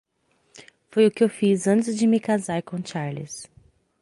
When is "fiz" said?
1.29-1.67